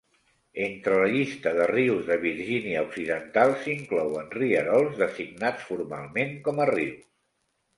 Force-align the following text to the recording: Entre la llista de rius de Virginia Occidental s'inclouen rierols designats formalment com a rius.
Entre 0.67 0.95
la 1.01 1.09
llista 1.15 1.51
de 1.57 1.67
rius 1.71 2.01
de 2.07 2.17
Virginia 2.23 2.81
Occidental 2.87 3.53
s'inclouen 3.67 4.33
rierols 4.39 4.99
designats 5.03 5.69
formalment 5.71 6.37
com 6.49 6.67
a 6.67 6.69
rius. 6.75 7.07